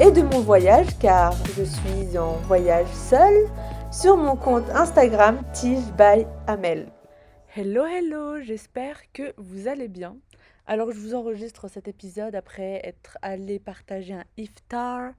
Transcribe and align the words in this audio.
et 0.00 0.12
de 0.12 0.22
mon 0.22 0.40
voyage 0.40 0.96
car 1.00 1.32
je 1.56 1.64
suis 1.64 2.16
en 2.18 2.34
voyage 2.46 2.86
seule 2.92 3.48
sur 3.90 4.16
mon 4.16 4.36
compte 4.36 4.68
Instagram 4.70 5.42
Tige 5.52 5.92
by 5.96 6.24
Amel. 6.46 6.92
Hello 7.56 7.84
hello, 7.84 8.40
j'espère 8.40 9.10
que 9.12 9.34
vous 9.38 9.66
allez 9.66 9.88
bien. 9.88 10.16
Alors 10.66 10.92
je 10.92 11.00
vous 11.00 11.14
enregistre 11.14 11.66
cet 11.66 11.88
épisode 11.88 12.36
après 12.36 12.80
être 12.84 13.18
allé 13.22 13.58
partager 13.58 14.14
un 14.14 14.24
iftar, 14.36 15.14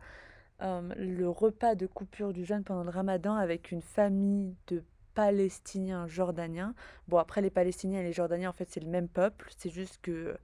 euh, 0.62 0.82
le 0.96 1.28
repas 1.30 1.76
de 1.76 1.86
coupure 1.86 2.32
du 2.32 2.46
jeûne 2.46 2.64
pendant 2.64 2.84
le 2.84 2.90
ramadan 2.90 3.36
avec 3.36 3.72
une 3.72 3.82
famille 3.82 4.56
de 4.68 4.82
Palestiniens 5.14 6.08
jordaniens. 6.08 6.74
Bon 7.10 7.18
après 7.18 7.42
les 7.42 7.50
Palestiniens 7.50 8.00
et 8.00 8.04
les 8.04 8.14
Jordaniens 8.14 8.52
en 8.52 8.54
fait 8.54 8.70
c'est 8.70 8.80
le 8.80 8.90
même 8.90 9.10
peuple, 9.10 9.50
c'est 9.58 9.72
juste 9.72 10.00
que 10.02 10.38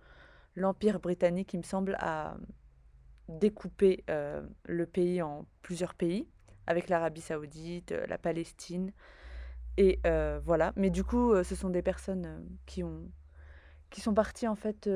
l'Empire 0.58 1.00
britannique 1.00 1.54
il 1.54 1.60
me 1.60 1.64
semble 1.64 1.96
a 2.02 2.36
découper 3.30 4.04
euh, 4.10 4.42
le 4.66 4.86
pays 4.86 5.22
en 5.22 5.46
plusieurs 5.62 5.94
pays, 5.94 6.28
avec 6.68 6.90
l'Arabie 6.90 7.22
saoudite, 7.22 7.92
euh, 7.92 8.06
la 8.08 8.18
Palestine, 8.18 8.92
et 9.78 10.00
euh, 10.06 10.40
voilà. 10.44 10.74
Mais 10.76 10.90
du 10.90 11.04
coup, 11.04 11.36
ce 11.44 11.56
sont 11.56 11.70
des 11.70 11.82
personnes 11.82 12.48
qui, 12.66 12.84
ont, 12.84 13.12
qui 13.90 14.00
sont 14.00 14.14
parties 14.14 14.48
en 14.48 14.56
fait 14.56 14.90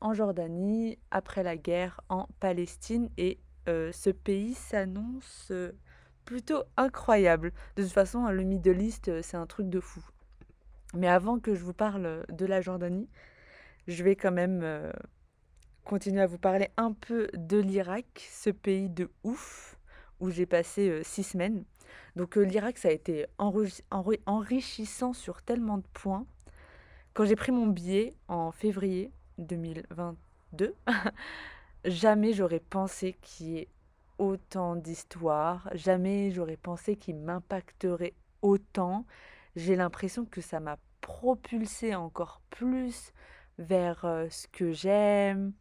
en 0.00 0.14
Jordanie 0.14 0.98
après 1.10 1.42
la 1.42 1.56
guerre 1.56 2.00
en 2.08 2.26
Palestine, 2.40 3.10
et 3.18 3.38
ce 3.66 4.10
pays 4.10 4.54
s'annonce 4.54 5.52
plutôt 6.24 6.62
incroyable. 6.78 7.52
De 7.76 7.82
toute 7.82 7.92
façon, 7.92 8.26
le 8.28 8.42
Middle 8.44 8.80
East, 8.80 9.20
c'est 9.20 9.36
un 9.36 9.46
truc 9.46 9.68
de 9.68 9.80
fou. 9.80 10.02
Mais 10.94 11.08
avant 11.08 11.38
que 11.38 11.54
je 11.54 11.62
vous 11.62 11.74
parle 11.74 12.24
de 12.30 12.46
la 12.46 12.62
Jordanie, 12.62 13.10
je 13.88 14.02
vais 14.02 14.16
quand 14.16 14.32
même 14.32 14.90
continuer 15.84 16.22
à 16.22 16.26
vous 16.26 16.38
parler 16.38 16.70
un 16.76 16.92
peu 16.92 17.28
de 17.34 17.58
l'Irak, 17.58 18.26
ce 18.30 18.50
pays 18.50 18.88
de 18.88 19.10
ouf 19.22 19.78
où 20.20 20.30
j'ai 20.30 20.46
passé 20.46 20.88
euh, 20.88 21.02
six 21.02 21.22
semaines. 21.22 21.64
Donc 22.16 22.38
euh, 22.38 22.42
l'Irak, 22.42 22.78
ça 22.78 22.88
a 22.88 22.92
été 22.92 23.26
enrichissant 23.38 25.12
sur 25.12 25.42
tellement 25.42 25.78
de 25.78 25.86
points. 25.92 26.26
Quand 27.12 27.24
j'ai 27.24 27.36
pris 27.36 27.52
mon 27.52 27.66
billet 27.66 28.14
en 28.28 28.50
février 28.50 29.10
2022, 29.38 30.74
jamais 31.84 32.32
j'aurais 32.32 32.60
pensé 32.60 33.16
qu'il 33.20 33.46
y 33.46 33.58
ait 33.58 33.68
autant 34.18 34.76
d'histoires, 34.76 35.68
jamais 35.74 36.30
j'aurais 36.30 36.56
pensé 36.56 36.96
qu'il 36.96 37.16
m'impacterait 37.16 38.14
autant. 38.42 39.04
J'ai 39.54 39.76
l'impression 39.76 40.24
que 40.24 40.40
ça 40.40 40.60
m'a 40.60 40.78
propulsé 41.00 41.94
encore 41.94 42.40
plus 42.50 43.12
vers 43.58 44.04
euh, 44.04 44.26
ce 44.30 44.48
que 44.48 44.72
j'aime, 44.72 45.52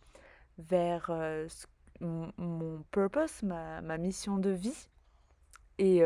vers 0.69 1.11
mon, 2.00 2.83
purpose, 2.92 3.44
ma, 3.44 3.97
mission 3.97 4.38
de 4.38 4.50
vie. 4.50 4.88
Et, 5.80 6.02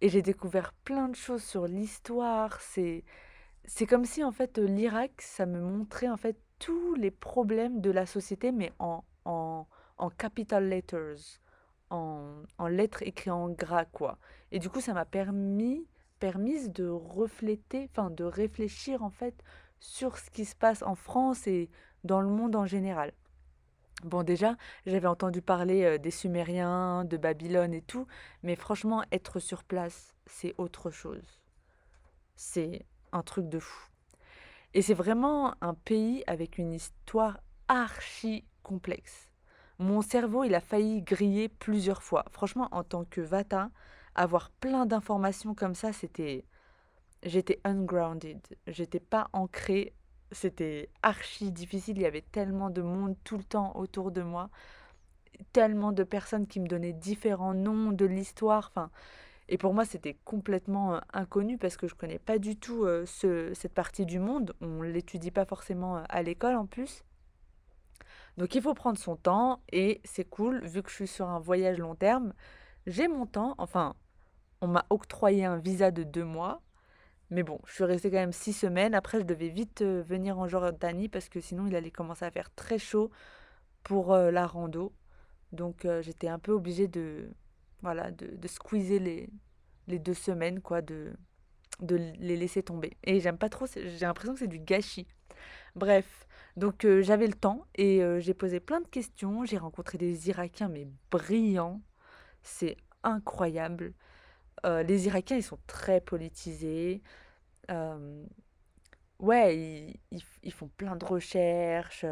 et 0.00 0.08
j'ai 0.08 0.22
découvert 0.22 0.72
plein 0.84 1.08
de 1.08 1.14
choses 1.14 1.42
sur 1.42 1.66
l'histoire. 1.66 2.60
C'est, 2.60 3.04
c'est 3.64 3.86
comme 3.86 4.04
si 4.04 4.24
en 4.24 4.32
fait 4.32 4.58
l'Irak, 4.58 5.12
ça 5.20 5.46
me 5.46 5.60
montrait 5.60 6.08
en 6.08 6.16
fait 6.16 6.36
tous 6.58 6.94
les 6.94 7.10
problèmes 7.10 7.80
de 7.80 7.90
la 7.90 8.06
société, 8.06 8.52
mais 8.52 8.72
en, 8.78 9.04
en, 9.24 9.66
en 9.98 10.10
capital 10.10 10.68
letters, 10.68 11.40
en, 11.90 12.42
en 12.58 12.66
lettres 12.66 13.02
écrites 13.02 13.32
en 13.32 13.48
gras, 13.48 13.84
quoi. 13.84 14.18
Et 14.50 14.58
du 14.58 14.68
coup, 14.68 14.80
ça 14.80 14.94
m'a 14.94 15.04
permis, 15.04 15.86
permis 16.18 16.68
de 16.68 16.88
refléter, 16.88 17.88
enfin 17.90 18.10
de 18.10 18.24
réfléchir 18.24 19.02
en 19.02 19.10
fait 19.10 19.34
sur 19.80 20.18
ce 20.18 20.30
qui 20.30 20.44
se 20.44 20.54
passe 20.54 20.82
en 20.82 20.94
France 20.94 21.46
et 21.46 21.70
dans 22.04 22.20
le 22.20 22.28
monde 22.28 22.56
en 22.56 22.66
général. 22.66 23.12
Bon, 24.04 24.24
déjà, 24.24 24.56
j'avais 24.84 25.06
entendu 25.06 25.42
parler 25.42 25.98
des 25.98 26.10
Sumériens, 26.10 27.04
de 27.04 27.16
Babylone 27.16 27.72
et 27.72 27.82
tout, 27.82 28.06
mais 28.42 28.56
franchement, 28.56 29.04
être 29.12 29.38
sur 29.38 29.62
place, 29.62 30.14
c'est 30.26 30.54
autre 30.58 30.90
chose. 30.90 31.40
C'est 32.34 32.84
un 33.12 33.22
truc 33.22 33.48
de 33.48 33.60
fou. 33.60 33.88
Et 34.74 34.82
c'est 34.82 34.94
vraiment 34.94 35.54
un 35.60 35.74
pays 35.74 36.24
avec 36.26 36.58
une 36.58 36.72
histoire 36.72 37.38
archi 37.68 38.44
complexe. 38.62 39.30
Mon 39.78 40.02
cerveau, 40.02 40.44
il 40.44 40.54
a 40.54 40.60
failli 40.60 41.02
griller 41.02 41.48
plusieurs 41.48 42.02
fois. 42.02 42.24
Franchement, 42.30 42.68
en 42.72 42.82
tant 42.82 43.04
que 43.04 43.20
Vata, 43.20 43.70
avoir 44.14 44.50
plein 44.50 44.86
d'informations 44.86 45.54
comme 45.54 45.74
ça, 45.74 45.92
c'était. 45.92 46.44
J'étais 47.22 47.60
ungrounded. 47.64 48.40
J'étais 48.66 49.00
pas 49.00 49.28
ancrée 49.32 49.94
c'était 50.32 50.88
archi 51.02 51.50
difficile. 51.50 51.96
Il 51.98 52.02
y 52.02 52.06
avait 52.06 52.24
tellement 52.32 52.70
de 52.70 52.82
monde 52.82 53.16
tout 53.24 53.36
le 53.36 53.44
temps 53.44 53.72
autour 53.76 54.10
de 54.10 54.22
moi, 54.22 54.50
tellement 55.52 55.92
de 55.92 56.04
personnes 56.04 56.46
qui 56.46 56.60
me 56.60 56.66
donnaient 56.66 56.92
différents 56.92 57.54
noms 57.54 57.92
de 57.92 58.04
l'histoire. 58.04 58.70
Enfin, 58.70 58.90
et 59.48 59.58
pour 59.58 59.74
moi, 59.74 59.84
c'était 59.84 60.16
complètement 60.24 60.94
euh, 60.94 61.00
inconnu 61.12 61.58
parce 61.58 61.76
que 61.76 61.86
je 61.86 61.94
connais 61.94 62.18
pas 62.18 62.38
du 62.38 62.56
tout 62.56 62.84
euh, 62.84 63.04
ce, 63.06 63.52
cette 63.54 63.74
partie 63.74 64.06
du 64.06 64.18
monde. 64.18 64.54
On 64.60 64.82
l'étudie 64.82 65.30
pas 65.30 65.44
forcément 65.44 65.98
euh, 65.98 66.02
à 66.08 66.22
l'école 66.22 66.56
en 66.56 66.66
plus. 66.66 67.04
Donc 68.38 68.54
il 68.54 68.62
faut 68.62 68.74
prendre 68.74 68.98
son 68.98 69.16
temps 69.16 69.60
et 69.70 70.00
c'est 70.04 70.24
cool, 70.24 70.64
vu 70.64 70.82
que 70.82 70.88
je 70.88 70.94
suis 70.94 71.06
sur 71.06 71.28
un 71.28 71.38
voyage 71.38 71.78
long 71.78 71.94
terme, 71.94 72.32
j'ai 72.86 73.08
mon 73.08 73.26
temps, 73.26 73.54
enfin, 73.58 73.94
on 74.62 74.68
m'a 74.68 74.86
octroyé 74.88 75.44
un 75.44 75.58
visa 75.58 75.90
de 75.90 76.02
deux 76.02 76.24
mois, 76.24 76.62
mais 77.32 77.44
bon, 77.44 77.58
je 77.66 77.72
suis 77.72 77.84
restée 77.84 78.10
quand 78.10 78.18
même 78.18 78.32
six 78.32 78.52
semaines. 78.52 78.94
Après, 78.94 79.18
je 79.18 79.24
devais 79.24 79.48
vite 79.48 79.80
euh, 79.80 80.02
venir 80.02 80.38
en 80.38 80.48
Jordanie 80.48 81.08
parce 81.08 81.30
que 81.30 81.40
sinon, 81.40 81.66
il 81.66 81.74
allait 81.74 81.90
commencer 81.90 82.26
à 82.26 82.30
faire 82.30 82.54
très 82.54 82.78
chaud 82.78 83.10
pour 83.82 84.12
euh, 84.12 84.30
la 84.30 84.46
rando. 84.46 84.92
Donc, 85.50 85.86
euh, 85.86 86.02
j'étais 86.02 86.28
un 86.28 86.38
peu 86.38 86.52
obligée 86.52 86.88
de, 86.88 87.30
voilà, 87.80 88.10
de, 88.10 88.36
de 88.36 88.48
squeezer 88.48 88.98
les, 88.98 89.30
les 89.88 89.98
deux 89.98 90.12
semaines, 90.12 90.60
quoi, 90.60 90.82
de, 90.82 91.14
de 91.80 91.96
les 91.96 92.36
laisser 92.36 92.62
tomber. 92.62 92.98
Et 93.02 93.18
j'aime 93.20 93.38
pas 93.38 93.48
trop, 93.48 93.64
j'ai 93.66 93.98
l'impression 94.00 94.34
que 94.34 94.40
c'est 94.40 94.46
du 94.46 94.60
gâchis. 94.60 95.08
Bref, 95.74 96.26
donc 96.58 96.86
j'avais 97.00 97.26
le 97.26 97.32
temps 97.32 97.66
et 97.74 98.02
j'ai 98.20 98.34
posé 98.34 98.60
plein 98.60 98.82
de 98.82 98.86
questions. 98.86 99.46
J'ai 99.46 99.56
rencontré 99.56 99.96
des 99.96 100.28
Irakiens, 100.28 100.68
mais 100.68 100.86
brillants. 101.10 101.80
C'est 102.42 102.76
incroyable. 103.02 103.94
les 104.64 105.06
Irakiens, 105.06 105.38
ils 105.38 105.42
sont 105.42 105.58
très 105.66 106.00
politisés 106.00 107.02
ouais, 109.18 109.56
ils, 110.10 110.22
ils, 110.42 110.52
font 110.52 110.68
plein 110.76 110.96
de 110.96 111.04
recherches. 111.04 112.04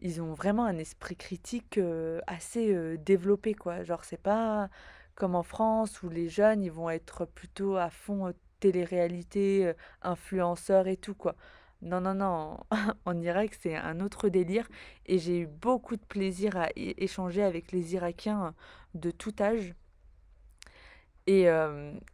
ils 0.00 0.22
ont 0.22 0.34
vraiment 0.34 0.64
un 0.64 0.78
esprit 0.78 1.16
critique 1.16 1.80
assez 2.26 2.98
développé, 2.98 3.54
quoi. 3.54 3.82
Genre, 3.84 4.04
c'est 4.04 4.20
pas 4.20 4.68
comme 5.14 5.34
en 5.34 5.42
France 5.42 6.02
où 6.02 6.08
les 6.08 6.28
jeunes, 6.28 6.62
ils 6.62 6.72
vont 6.72 6.90
être 6.90 7.24
plutôt 7.24 7.76
à 7.76 7.90
fond 7.90 8.32
télé-réalité, 8.60 9.72
influenceurs 10.02 10.88
et 10.88 10.96
tout, 10.96 11.14
quoi. 11.14 11.36
Non, 11.84 12.00
non, 12.00 12.14
non, 12.14 12.58
en 13.04 13.20
Irak, 13.20 13.54
c'est 13.60 13.76
un 13.76 14.00
autre 14.00 14.28
délire. 14.30 14.66
Et 15.06 15.18
j'ai 15.18 15.40
eu 15.40 15.46
beaucoup 15.46 15.96
de 15.96 16.04
plaisir 16.04 16.56
à 16.56 16.68
échanger 16.76 17.42
avec 17.42 17.72
les 17.72 17.94
Irakiens 17.94 18.54
de 18.94 19.10
tout 19.10 19.34
âge. 19.40 19.74
Et, 21.26 21.46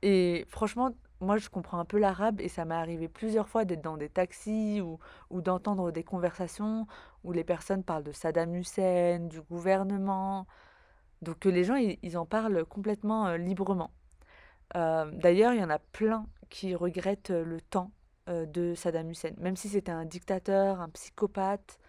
et 0.03 0.45
franchement, 0.49 0.95
moi, 1.21 1.37
je 1.37 1.51
comprends 1.51 1.79
un 1.79 1.85
peu 1.85 1.99
l'arabe 1.99 2.41
et 2.41 2.49
ça 2.49 2.65
m'est 2.65 2.75
arrivé 2.75 3.09
plusieurs 3.09 3.49
fois 3.49 3.65
d'être 3.67 3.83
dans 3.83 3.99
des 3.99 4.09
taxis 4.09 4.81
ou, 4.81 4.99
d'entendre 5.31 5.91
des 5.93 6.03
conversations 6.03 6.87
où 7.25 7.33
les 7.33 7.45
personnes 7.45 7.85
parlent 7.85 8.05
de 8.05 8.13
Saddam 8.13 8.55
Hussein, 8.55 9.21
du 9.21 9.43
gouvernement. 9.43 10.47
Donc 11.21 11.41
que 11.41 11.49
les 11.51 11.65
gens, 11.65 11.77
ils, 11.77 12.17
en 12.17 12.25
parlent 12.25 12.65
complètement 12.65 13.27
euh, 13.27 13.37
librement. 13.37 13.91
Euh, 14.77 15.11
d'ailleurs, 15.13 15.53
il 15.53 15.61
y 15.61 15.65
en 15.65 15.71
a 15.71 15.79
plein 15.79 16.27
qui 16.49 16.75
regrettent 16.75 17.31
euh, 17.31 17.45
le 17.45 17.61
temps 17.61 17.91
de 18.27 18.75
Saddam 18.75 19.11
Hussein. 19.11 19.33
Même 19.39 19.57
si 19.57 19.69
c'était 19.69 19.91
un 19.91 20.05
dictateur, 20.05 20.81
un 20.81 20.89
psychopathe, 20.91 21.81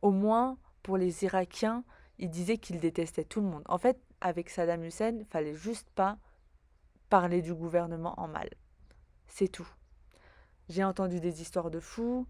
au 0.00 0.10
moins 0.10 0.56
pour 0.82 0.96
les 0.96 1.24
Irakiens, 1.24 1.84
ils 2.18 2.30
disaient 2.30 2.56
qu'ils 2.56 2.80
détestaient 2.80 3.24
tout 3.24 3.42
le 3.42 3.46
monde. 3.46 3.62
En 3.68 3.76
fait, 3.76 4.00
avec 4.22 4.48
Saddam 4.48 4.82
Hussein, 4.84 5.18
il 5.18 5.26
fallait 5.26 5.54
juste 5.54 5.90
pas 5.90 6.16
parler 7.10 7.42
du 7.42 7.52
gouvernement 7.52 8.14
en 8.18 8.26
mal. 8.26 8.48
C'est 9.34 9.48
tout. 9.48 9.66
J'ai 10.68 10.84
entendu 10.84 11.18
des 11.18 11.40
histoires 11.40 11.70
de 11.70 11.80
fous. 11.80 12.26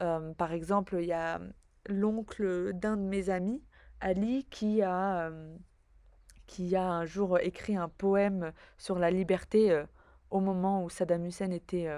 Euh, 0.00 0.34
par 0.34 0.50
exemple, 0.50 0.96
il 0.98 1.06
y 1.06 1.12
a 1.12 1.40
l'oncle 1.86 2.72
d'un 2.74 2.96
de 2.96 3.02
mes 3.02 3.30
amis, 3.30 3.62
Ali, 4.00 4.44
qui 4.50 4.82
a, 4.82 5.28
euh, 5.28 5.56
qui 6.48 6.74
a 6.74 6.82
un 6.82 7.04
jour 7.04 7.38
écrit 7.38 7.76
un 7.76 7.88
poème 7.88 8.52
sur 8.76 8.98
la 8.98 9.12
liberté 9.12 9.84
au 10.30 10.40
moment 10.40 10.82
où 10.82 10.90
Saddam 10.90 11.24
Hussein 11.24 11.52
était 11.52 11.88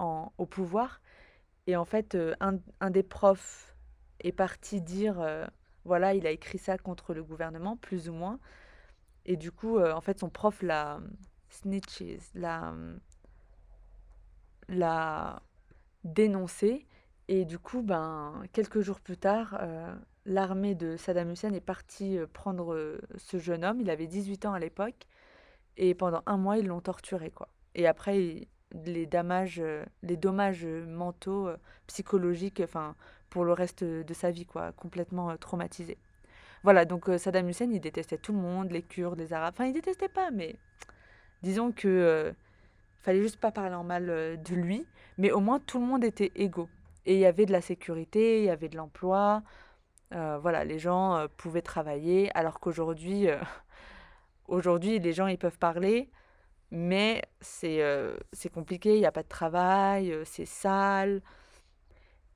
en, 0.00 0.32
au 0.36 0.46
pouvoir. 0.46 1.00
Et 1.68 1.76
en 1.76 1.84
fait, 1.84 2.18
un, 2.40 2.58
un 2.80 2.90
des 2.90 3.04
profs 3.04 3.76
est 4.18 4.32
parti 4.32 4.80
dire, 4.80 5.24
voilà, 5.84 6.14
il 6.14 6.26
a 6.26 6.32
écrit 6.32 6.58
ça 6.58 6.76
contre 6.76 7.14
le 7.14 7.22
gouvernement, 7.22 7.76
plus 7.76 8.08
ou 8.08 8.14
moins. 8.14 8.40
Et 9.26 9.36
du 9.36 9.52
coup, 9.52 9.80
en 9.80 10.00
fait, 10.00 10.18
son 10.18 10.28
prof 10.28 10.60
l'a 10.60 10.98
snitches, 11.50 12.32
l'a 14.68 15.42
dénoncé. 16.04 16.86
Et 17.28 17.44
du 17.44 17.58
coup, 17.58 17.82
ben, 17.82 18.42
quelques 18.52 18.80
jours 18.80 19.00
plus 19.00 19.16
tard, 19.16 19.58
l'armée 20.26 20.74
de 20.74 20.96
Saddam 20.96 21.30
Hussein 21.30 21.52
est 21.52 21.60
partie 21.60 22.18
prendre 22.32 22.98
ce 23.16 23.38
jeune 23.38 23.64
homme. 23.64 23.80
Il 23.80 23.90
avait 23.90 24.06
18 24.06 24.46
ans 24.46 24.52
à 24.52 24.58
l'époque. 24.58 25.06
Et 25.76 25.94
pendant 25.94 26.22
un 26.26 26.36
mois, 26.36 26.58
ils 26.58 26.66
l'ont 26.66 26.80
torturé, 26.80 27.30
quoi. 27.30 27.48
Et 27.74 27.86
après, 27.86 28.46
les 28.84 29.06
dommages, 29.06 29.62
les 30.02 30.16
dommages 30.16 30.66
mentaux, 30.66 31.48
psychologiques, 31.86 32.60
enfin, 32.62 32.94
pour 33.30 33.44
le 33.44 33.52
reste 33.52 33.82
de 33.82 34.14
sa 34.14 34.30
vie, 34.30 34.46
quoi, 34.46 34.72
complètement 34.72 35.36
traumatisé. 35.36 35.98
Voilà, 36.62 36.84
donc 36.84 37.10
Saddam 37.18 37.48
Hussein, 37.48 37.70
il 37.70 37.80
détestait 37.80 38.18
tout 38.18 38.32
le 38.32 38.38
monde, 38.38 38.70
les 38.70 38.82
Kurdes, 38.82 39.18
les 39.18 39.32
Arabes. 39.32 39.54
Enfin, 39.54 39.66
il 39.66 39.72
détestait 39.72 40.08
pas, 40.08 40.30
mais 40.30 40.56
disons 41.42 41.72
que 41.72 42.34
fallait 43.04 43.22
juste 43.22 43.38
pas 43.38 43.52
parler 43.52 43.74
en 43.74 43.84
mal 43.84 44.06
de 44.06 44.54
lui, 44.54 44.86
mais 45.18 45.30
au 45.30 45.40
moins 45.40 45.60
tout 45.60 45.78
le 45.78 45.86
monde 45.86 46.04
était 46.04 46.32
égaux. 46.36 46.68
Et 47.06 47.14
il 47.14 47.20
y 47.20 47.26
avait 47.26 47.46
de 47.46 47.52
la 47.52 47.60
sécurité, 47.60 48.38
il 48.40 48.44
y 48.44 48.50
avait 48.50 48.68
de 48.68 48.76
l'emploi. 48.76 49.42
voilà, 50.10 50.64
les 50.64 50.78
gens 50.78 51.26
pouvaient 51.36 51.62
travailler, 51.62 52.30
alors 52.34 52.60
qu'aujourd'hui, 52.60 53.26
aujourd'hui, 54.48 54.98
les 54.98 55.12
gens 55.12 55.26
ils 55.26 55.38
peuvent 55.38 55.58
parler, 55.58 56.10
mais 56.70 57.22
c'est 57.40 57.80
c'est 58.32 58.50
compliqué, 58.50 58.94
il 58.94 59.00
n'y 59.00 59.06
a 59.06 59.12
pas 59.12 59.22
de 59.22 59.28
travail, 59.28 60.14
c'est 60.24 60.46
sale. 60.46 61.22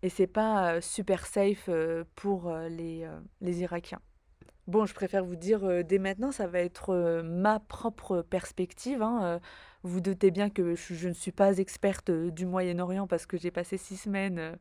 Et 0.03 0.11
c'est 0.11 0.29
pas 0.29 0.81
super 0.81 1.27
safe 1.27 1.71
pour 2.15 2.53
les, 2.69 3.09
les 3.41 3.63
Irakiens. 3.63 4.01
Bon, 4.69 4.85
je 4.85 4.93
préfère 4.93 5.25
vous 5.25 5.35
dire 5.35 5.83
dès 5.85 5.99
maintenant, 5.99 6.31
ça 6.31 6.47
va 6.47 6.61
être 6.61 7.23
ma 7.25 7.59
propre 7.59 8.21
perspective. 8.21 9.01
Hein, 9.01 9.41
vous 9.83 10.03
doutez 10.03 10.31
bien 10.31 10.51
que 10.51 10.75
je, 10.75 11.09
ne 11.09 11.15
suis 11.15 11.33
pas 11.33 11.57
experte 11.57 12.11
du 12.11 12.45
Moyen-Orient 12.45 13.07
parce 13.07 13.25
que 13.25 13.39
j'ai 13.39 13.51
passé 13.51 13.79
six 13.79 13.97
semaines 13.97 14.59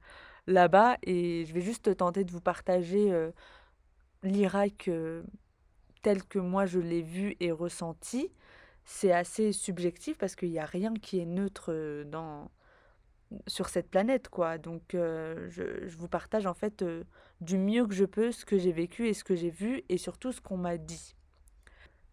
là-bas 0.47 0.97
et 1.03 1.43
je 1.45 1.53
vais 1.53 1.59
juste 1.59 1.97
tenter 1.97 2.23
de 2.23 2.31
vous 2.31 2.39
partager 2.39 3.13
l'Irak 4.23 4.89
tel 6.03 6.23
que 6.23 6.39
moi 6.39 6.65
je 6.65 6.79
l'ai 6.79 7.01
vu 7.01 7.35
et 7.41 7.51
ressenti. 7.51 8.31
C'est 8.85 9.11
assez 9.11 9.51
subjectif 9.51 10.17
parce 10.17 10.37
qu'il 10.37 10.51
n'y 10.51 10.59
a 10.59 10.65
rien 10.65 10.93
qui 10.93 11.19
est 11.19 11.25
neutre 11.25 12.05
dans, 12.05 12.49
sur 13.45 13.69
cette 13.69 13.89
planète, 13.89 14.29
quoi. 14.29 14.57
Donc, 14.57 14.95
euh, 14.95 15.47
je, 15.49 15.87
je, 15.87 15.97
vous 15.97 16.07
partage 16.07 16.45
en 16.45 16.53
fait 16.53 16.81
euh, 16.81 17.03
du 17.41 17.57
mieux 17.57 17.85
que 17.85 17.93
je 17.93 18.05
peux 18.05 18.31
ce 18.31 18.45
que 18.45 18.57
j'ai 18.57 18.71
vécu 18.71 19.07
et 19.07 19.13
ce 19.13 19.23
que 19.23 19.35
j'ai 19.35 19.49
vu 19.49 19.83
et 19.89 19.97
surtout 19.97 20.31
ce 20.31 20.41
qu'on 20.41 20.57
m'a 20.57 20.77
dit. 20.77 21.15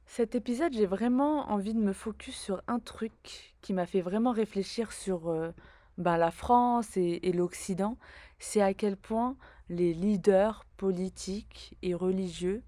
Cet 0.07 0.35
épisode, 0.35 0.73
j'ai 0.73 0.87
vraiment 0.87 1.51
envie 1.51 1.75
de 1.75 1.81
me 1.81 1.93
focus 1.93 2.37
sur 2.37 2.63
un 2.67 2.79
truc 2.79 3.57
qui 3.63 3.73
m'a 3.73 3.87
fait 3.87 4.03
vraiment 4.03 4.33
réfléchir 4.33 4.93
sur 4.93 5.29
euh, 5.29 5.51
ben, 5.99 6.17
la 6.17 6.31
France 6.31 6.97
et, 6.97 7.21
et 7.23 7.33
l'Occident. 7.33 7.97
C'est 8.39 8.61
à 8.61 8.75
quel 8.75 8.97
point 8.97 9.37
les 9.69 9.95
leaders 9.95 10.67
politiques 10.77 11.77
et 11.81 11.95
religieux, 11.95 12.63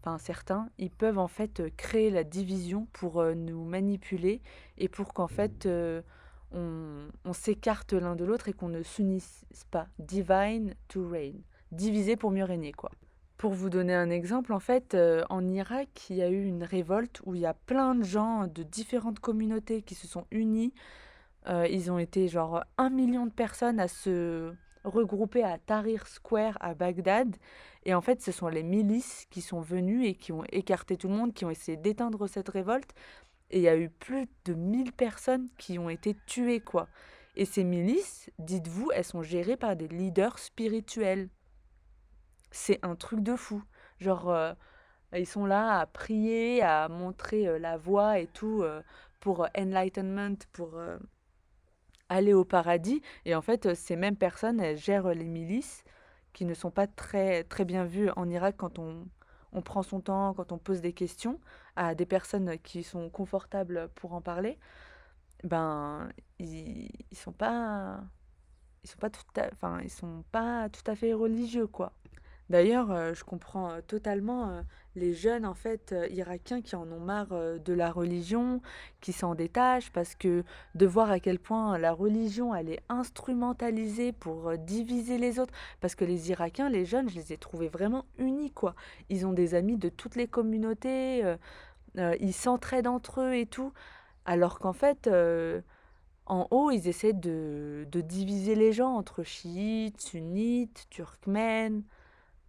enfin 0.00 0.18
certains, 0.18 0.68
ils 0.78 0.90
peuvent 0.90 1.18
en 1.18 1.28
fait 1.28 1.62
créer 1.76 2.10
la 2.10 2.24
division 2.24 2.88
pour 2.92 3.22
nous 3.22 3.64
manipuler 3.64 4.42
et 4.76 4.88
pour 4.88 5.14
qu'en 5.14 5.28
fait 5.28 5.68
on, 6.54 7.32
s'écarte 7.32 7.92
l'un 7.92 8.16
de 8.16 8.24
l'autre 8.24 8.48
et 8.48 8.52
qu'on 8.52 8.68
ne 8.68 8.82
s'unisse 8.82 9.44
pas. 9.70 9.88
Divine 9.98 10.74
to 10.88 11.08
reign. 11.08 11.42
Diviser 11.72 12.16
pour 12.16 12.30
mieux 12.30 12.44
régner, 12.44 12.72
quoi. 12.72 12.90
Pour 13.36 13.52
vous 13.52 13.68
donner 13.68 13.94
un 13.94 14.10
exemple, 14.10 14.52
en 14.52 14.60
fait, 14.60 14.94
euh, 14.94 15.24
en 15.28 15.46
Irak, 15.48 16.06
il 16.08 16.16
y 16.16 16.22
a 16.22 16.30
eu 16.30 16.44
une 16.44 16.62
révolte 16.62 17.20
où 17.26 17.34
il 17.34 17.40
y 17.40 17.46
a 17.46 17.54
plein 17.54 17.94
de 17.94 18.04
gens 18.04 18.46
de 18.46 18.62
différentes 18.62 19.18
communautés 19.18 19.82
qui 19.82 19.94
se 19.94 20.06
sont 20.06 20.26
unis. 20.30 20.72
Euh, 21.48 21.66
ils 21.68 21.90
ont 21.90 21.98
été 21.98 22.28
genre 22.28 22.62
un 22.78 22.90
million 22.90 23.26
de 23.26 23.32
personnes 23.32 23.80
à 23.80 23.88
se 23.88 24.52
regrouper 24.84 25.42
à 25.42 25.58
Tahrir 25.58 26.06
Square 26.06 26.56
à 26.60 26.74
Bagdad. 26.74 27.36
Et 27.84 27.94
en 27.94 28.00
fait, 28.00 28.22
ce 28.22 28.32
sont 28.32 28.48
les 28.48 28.62
milices 28.62 29.26
qui 29.30 29.40
sont 29.40 29.60
venues 29.60 30.06
et 30.06 30.14
qui 30.14 30.32
ont 30.32 30.44
écarté 30.50 30.96
tout 30.96 31.08
le 31.08 31.14
monde, 31.14 31.34
qui 31.34 31.44
ont 31.44 31.50
essayé 31.50 31.76
d'éteindre 31.76 32.26
cette 32.28 32.48
révolte. 32.48 32.94
Et 33.50 33.58
il 33.58 33.62
y 33.62 33.68
a 33.68 33.76
eu 33.76 33.90
plus 33.90 34.26
de 34.44 34.54
1000 34.54 34.92
personnes 34.92 35.48
qui 35.58 35.78
ont 35.78 35.90
été 35.90 36.16
tuées, 36.26 36.60
quoi. 36.60 36.88
Et 37.36 37.44
ces 37.44 37.64
milices, 37.64 38.30
dites-vous, 38.38 38.90
elles 38.94 39.04
sont 39.04 39.22
gérées 39.22 39.56
par 39.56 39.76
des 39.76 39.88
leaders 39.88 40.38
spirituels. 40.38 41.28
C'est 42.50 42.84
un 42.84 42.94
truc 42.94 43.20
de 43.20 43.34
fou. 43.34 43.62
Genre, 43.98 44.30
euh, 44.30 44.52
ils 45.16 45.26
sont 45.26 45.46
là 45.46 45.80
à 45.80 45.86
prier, 45.86 46.62
à 46.62 46.88
montrer 46.88 47.48
euh, 47.48 47.58
la 47.58 47.76
voie 47.76 48.18
et 48.18 48.28
tout 48.28 48.62
euh, 48.62 48.82
pour 49.20 49.48
enlightenment, 49.56 50.36
pour 50.52 50.78
aller 52.08 52.34
au 52.34 52.44
paradis. 52.44 53.02
Et 53.24 53.34
en 53.34 53.42
fait, 53.42 53.74
ces 53.74 53.96
mêmes 53.96 54.16
personnes, 54.16 54.60
elles 54.60 54.76
gèrent 54.76 55.08
les 55.08 55.24
milices 55.24 55.82
qui 56.32 56.44
ne 56.44 56.54
sont 56.54 56.70
pas 56.70 56.86
très, 56.86 57.44
très 57.44 57.64
bien 57.64 57.84
vues 57.84 58.10
en 58.16 58.28
Irak 58.28 58.56
quand 58.58 58.78
on, 58.78 59.06
on 59.54 59.62
prend 59.62 59.82
son 59.82 60.00
temps, 60.00 60.34
quand 60.34 60.52
on 60.52 60.58
pose 60.58 60.80
des 60.80 60.92
questions 60.92 61.40
à 61.76 61.94
des 61.94 62.06
personnes 62.06 62.58
qui 62.60 62.82
sont 62.82 63.10
confortables 63.10 63.88
pour 63.94 64.12
en 64.14 64.20
parler, 64.20 64.58
ben 65.44 66.08
ils, 66.38 66.90
ils 67.10 67.16
sont 67.18 67.32
pas 67.32 68.00
ils 68.84 68.90
sont 68.90 68.98
pas 68.98 69.10
tout 69.10 69.22
à, 69.40 69.48
enfin 69.52 69.80
ils 69.82 69.90
sont 69.90 70.24
pas 70.32 70.68
tout 70.70 70.90
à 70.90 70.96
fait 70.96 71.14
religieux 71.14 71.66
quoi. 71.66 71.92
D'ailleurs, 72.50 72.90
euh, 72.90 73.14
je 73.14 73.24
comprends 73.24 73.70
euh, 73.70 73.80
totalement 73.80 74.50
euh, 74.50 74.62
les 74.96 75.14
jeunes 75.14 75.46
en 75.46 75.54
fait 75.54 75.94
irakiens 76.10 76.60
qui 76.60 76.76
en 76.76 76.90
ont 76.92 77.00
marre 77.00 77.28
de 77.32 77.72
la 77.72 77.90
religion, 77.90 78.60
qui 79.00 79.12
s'en 79.12 79.34
détachent 79.34 79.90
parce 79.90 80.14
que 80.14 80.44
de 80.74 80.86
voir 80.86 81.10
à 81.10 81.20
quel 81.20 81.38
point 81.38 81.78
la 81.78 81.92
religion 81.92 82.54
elle 82.54 82.70
est 82.70 82.82
instrumentalisée 82.88 84.12
pour 84.12 84.56
diviser 84.56 85.18
les 85.18 85.40
autres. 85.40 85.54
Parce 85.80 85.94
que 85.96 86.04
les 86.04 86.30
Irakiens, 86.30 86.68
les 86.68 86.84
jeunes, 86.84 87.08
je 87.08 87.16
les 87.16 87.32
ai 87.32 87.38
trouvés 87.38 87.68
vraiment 87.68 88.04
unis 88.18 88.52
quoi. 88.52 88.76
Ils 89.08 89.26
ont 89.26 89.32
des 89.32 89.54
amis 89.54 89.78
de 89.78 89.88
toutes 89.88 90.14
les 90.14 90.28
communautés, 90.28 91.24
ils 91.96 92.32
s'entraident 92.32 92.86
entre 92.86 93.20
eux 93.22 93.34
et 93.34 93.46
tout. 93.46 93.72
Alors 94.26 94.60
qu'en 94.60 94.72
fait 94.72 95.10
en 96.26 96.46
haut, 96.52 96.70
ils 96.70 96.86
essaient 96.86 97.12
de, 97.14 97.84
de 97.90 98.00
diviser 98.00 98.54
les 98.54 98.72
gens 98.72 98.94
entre 98.94 99.24
chiites, 99.24 100.00
sunnites, 100.00 100.86
turkmènes, 100.88 101.82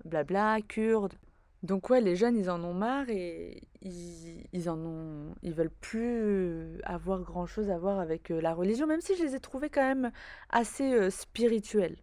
blabla, 0.05 0.59
kurdes. 0.67 1.15
Donc 1.63 1.89
ouais, 1.89 1.99
les 2.01 2.15
jeunes, 2.15 2.37
ils 2.37 2.49
en 2.49 2.63
ont 2.63 2.73
marre 2.73 3.09
et 3.09 3.63
ils, 3.81 4.47
ils 4.53 4.69
en 4.69 4.77
ont, 4.77 5.35
ils 5.41 5.53
veulent 5.53 5.71
plus 5.71 6.79
avoir 6.83 7.21
grand 7.23 7.47
chose 7.47 7.69
à 7.71 7.77
voir 7.79 7.99
avec 7.99 8.31
euh, 8.31 8.39
la 8.39 8.53
religion, 8.53 8.85
même 8.87 9.01
si 9.01 9.15
je 9.15 9.23
les 9.23 9.35
ai 9.35 9.39
trouvés 9.39 9.69
quand 9.69 9.81
même 9.81 10.11
assez 10.49 10.93
euh, 10.93 11.09
spirituels. 11.09 11.97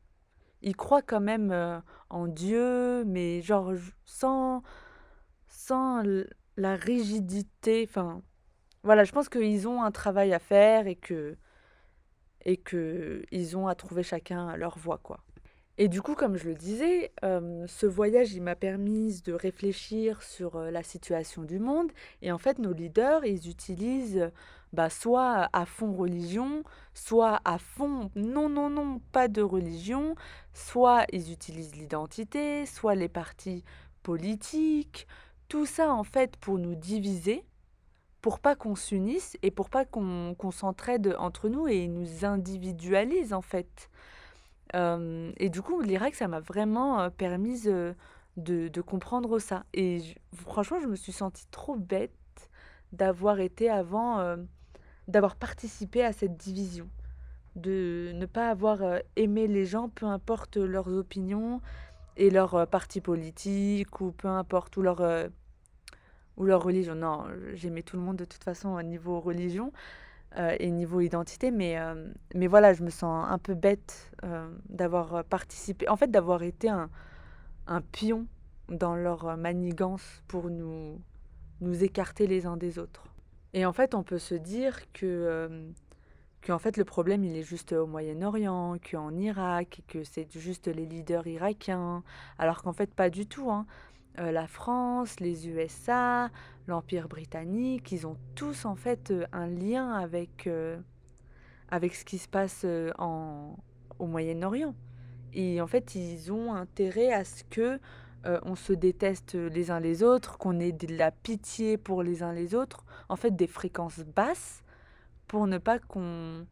Ils 0.62 0.76
croient 0.76 1.02
quand 1.02 1.20
même 1.20 1.52
euh, 1.52 1.78
en 2.10 2.26
Dieu, 2.26 3.04
mais 3.04 3.40
genre 3.40 3.72
sans, 4.04 4.62
sans 5.48 6.02
la 6.56 6.76
rigidité. 6.76 7.86
Enfin, 7.88 8.22
voilà, 8.82 9.04
je 9.04 9.12
pense 9.12 9.28
qu'ils 9.28 9.68
ont 9.68 9.82
un 9.82 9.92
travail 9.92 10.32
à 10.32 10.38
faire 10.40 10.86
et 10.88 10.96
que 10.96 11.36
et 12.44 12.56
que 12.56 13.22
ils 13.30 13.56
ont 13.56 13.68
à 13.68 13.74
trouver 13.76 14.02
chacun 14.02 14.56
leur 14.56 14.78
voie, 14.78 14.98
quoi. 14.98 15.20
Et 15.78 15.88
du 15.88 16.02
coup, 16.02 16.14
comme 16.14 16.36
je 16.36 16.48
le 16.48 16.54
disais, 16.54 17.12
euh, 17.24 17.64
ce 17.66 17.86
voyage, 17.86 18.34
il 18.34 18.42
m'a 18.42 18.54
permis 18.54 19.22
de 19.22 19.32
réfléchir 19.32 20.22
sur 20.22 20.56
euh, 20.56 20.70
la 20.70 20.82
situation 20.82 21.42
du 21.42 21.58
monde. 21.58 21.90
Et 22.20 22.30
en 22.30 22.38
fait, 22.38 22.58
nos 22.58 22.72
leaders, 22.74 23.24
ils 23.24 23.48
utilisent 23.48 24.30
bah, 24.74 24.90
soit 24.90 25.48
à 25.52 25.64
fond 25.64 25.92
religion, 25.94 26.62
soit 26.92 27.40
à 27.46 27.58
fond 27.58 28.10
non, 28.16 28.50
non, 28.50 28.68
non, 28.68 29.00
pas 29.12 29.28
de 29.28 29.40
religion, 29.40 30.14
soit 30.52 31.06
ils 31.10 31.32
utilisent 31.32 31.74
l'identité, 31.74 32.66
soit 32.66 32.94
les 32.94 33.08
partis 33.08 33.64
politiques. 34.02 35.06
Tout 35.48 35.64
ça, 35.64 35.92
en 35.92 36.04
fait, 36.04 36.36
pour 36.36 36.58
nous 36.58 36.74
diviser, 36.74 37.44
pour 38.20 38.40
pas 38.40 38.56
qu'on 38.56 38.76
s'unisse 38.76 39.38
et 39.42 39.50
pour 39.50 39.70
pas 39.70 39.86
qu'on 39.86 40.50
s'entraide 40.50 41.16
entre 41.18 41.48
nous 41.48 41.66
et 41.66 41.88
nous 41.88 42.26
individualise, 42.26 43.32
en 43.32 43.42
fait 43.42 43.88
et 44.74 45.50
du 45.50 45.62
coup, 45.62 45.80
l'Irak, 45.80 46.14
ça 46.14 46.28
m'a 46.28 46.40
vraiment 46.40 47.10
permis 47.10 47.62
de, 48.36 48.80
comprendre 48.80 49.38
ça. 49.38 49.64
Et 49.74 50.00
franchement, 50.34 50.80
je 50.80 50.86
me 50.86 50.96
suis 50.96 51.12
sentie 51.12 51.46
trop 51.50 51.76
bête 51.76 52.12
d'avoir 52.92 53.40
été 53.40 53.70
avant, 53.70 54.36
d'avoir 55.08 55.36
participé 55.36 56.04
à 56.04 56.12
cette 56.12 56.36
division, 56.36 56.88
de 57.56 58.12
ne 58.14 58.26
pas 58.26 58.50
avoir 58.50 58.80
aimé 59.16 59.46
les 59.46 59.66
gens, 59.66 59.88
peu 59.88 60.06
importe 60.06 60.56
leurs 60.56 60.88
opinions 60.88 61.60
et 62.16 62.30
leur 62.30 62.66
parti 62.68 63.00
politique 63.00 64.00
ou 64.00 64.12
peu 64.12 64.28
importe, 64.28 64.76
ou 64.76 64.82
leur, 64.82 65.02
ou 66.36 66.44
leur 66.44 66.62
religion. 66.62 66.94
Non, 66.94 67.26
j'aimais 67.54 67.82
tout 67.82 67.96
le 67.96 68.02
monde 68.02 68.16
de 68.16 68.24
toute 68.24 68.44
façon 68.44 68.70
au 68.70 68.82
niveau 68.82 69.20
religion 69.20 69.72
euh, 70.38 70.56
et 70.58 70.70
niveau 70.70 71.00
identité, 71.00 71.50
mais, 71.50 71.78
euh, 71.78 72.08
mais 72.34 72.46
voilà, 72.46 72.72
je 72.72 72.82
me 72.82 72.90
sens 72.90 73.26
un 73.28 73.38
peu 73.38 73.54
bête 73.54 74.10
euh, 74.24 74.48
d'avoir 74.68 75.24
participé, 75.24 75.88
en 75.88 75.96
fait 75.96 76.10
d'avoir 76.10 76.42
été 76.42 76.68
un, 76.68 76.88
un 77.66 77.80
pion 77.80 78.26
dans 78.68 78.94
leur 78.94 79.36
manigance 79.36 80.22
pour 80.28 80.48
nous, 80.48 81.00
nous 81.60 81.84
écarter 81.84 82.26
les 82.26 82.46
uns 82.46 82.56
des 82.56 82.78
autres. 82.78 83.04
Et 83.52 83.66
en 83.66 83.72
fait, 83.72 83.94
on 83.94 84.02
peut 84.02 84.18
se 84.18 84.34
dire 84.34 84.90
que, 84.92 85.70
que 86.40 86.52
en 86.52 86.58
fait, 86.58 86.78
le 86.78 86.84
problème, 86.84 87.24
il 87.24 87.36
est 87.36 87.42
juste 87.42 87.72
au 87.72 87.86
Moyen-Orient, 87.86 88.78
qu'en 88.90 89.14
Irak, 89.14 89.82
que 89.86 90.02
c'est 90.04 90.32
juste 90.38 90.68
les 90.68 90.86
leaders 90.86 91.26
irakiens, 91.26 92.02
alors 92.38 92.62
qu'en 92.62 92.72
fait, 92.72 92.94
pas 92.94 93.10
du 93.10 93.26
tout. 93.26 93.50
Hein. 93.50 93.66
Euh, 94.18 94.30
la 94.30 94.46
France, 94.46 95.20
les 95.20 95.48
USA, 95.48 96.30
l'Empire 96.66 97.08
britannique, 97.08 97.92
ils 97.92 98.06
ont 98.06 98.16
tous 98.34 98.66
en 98.66 98.76
fait 98.76 99.10
euh, 99.10 99.24
un 99.32 99.46
lien 99.46 99.92
avec, 99.92 100.46
euh, 100.46 100.78
avec 101.70 101.94
ce 101.94 102.04
qui 102.04 102.18
se 102.18 102.28
passe 102.28 102.66
en, 102.98 103.56
au 103.98 104.06
Moyen-Orient. 104.06 104.74
Et 105.32 105.62
en 105.62 105.66
fait, 105.66 105.94
ils 105.94 106.30
ont 106.30 106.52
intérêt 106.52 107.12
à 107.12 107.24
ce 107.24 107.44
que 107.44 107.80
on 108.44 108.54
se 108.54 108.72
déteste 108.72 109.34
les 109.34 109.72
uns 109.72 109.80
les 109.80 110.04
autres, 110.04 110.38
qu'on 110.38 110.60
ait 110.60 110.70
de 110.70 110.96
la 110.96 111.10
pitié 111.10 111.76
pour 111.76 112.04
les 112.04 112.22
uns 112.22 112.32
les 112.32 112.54
autres, 112.54 112.84
en 113.08 113.16
fait 113.16 113.34
des 113.34 113.48
fréquences 113.48 113.98
basses, 113.98 114.62
pour 115.26 115.48
ne 115.48 115.58
pas 115.58 115.80
qu'on 115.80 116.46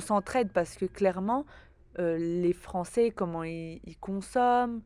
s'entraide, 0.00 0.50
parce 0.54 0.74
que 0.76 0.86
clairement, 0.86 1.44
les 1.98 2.54
Français, 2.54 3.10
comment 3.10 3.44
ils 3.44 3.98
consomment, 4.00 4.80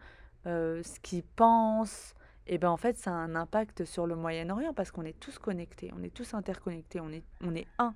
euh, 0.47 0.83
ce 0.83 1.01
qu'ils 1.01 1.23
pensent, 1.23 2.15
et 2.47 2.59
ben 2.59 2.71
en 2.71 2.77
fait 2.77 2.99
ça 2.99 3.11
a 3.11 3.15
un 3.15 3.35
impact 3.35 3.85
sur 3.85 4.07
le 4.07 4.15
Moyen-Orient 4.15 4.73
parce 4.73 4.91
qu'on 4.91 5.05
est 5.05 5.19
tous 5.19 5.39
connectés, 5.39 5.93
on 5.99 6.03
est 6.03 6.15
tous 6.15 6.35
interconnectés, 6.35 7.01
on 7.01 7.11
est, 7.11 7.25
on 7.45 7.55
est 7.55 7.67
un. 7.79 7.95